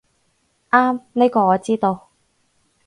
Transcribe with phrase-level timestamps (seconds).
[0.71, 2.07] 啱，呢個我知道